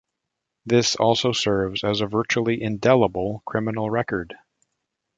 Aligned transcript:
This 0.65 0.95
also 0.95 1.31
serves 1.31 1.83
as 1.83 2.01
a 2.01 2.07
virtually 2.07 2.59
indelible 2.59 3.43
criminal 3.45 3.87
record. 3.91 4.33